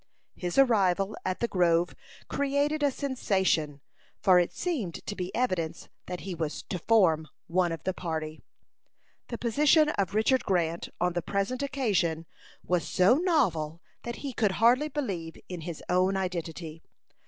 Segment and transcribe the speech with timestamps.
[0.35, 1.93] His arrival at the grove
[2.27, 3.81] created a sensation,
[4.19, 8.41] for it seemed to be evidence that he was to form one of the party.
[9.27, 12.25] The position of Richard Grant on the present occasion
[12.63, 16.81] was so novel that he could hardly believe in his own identity.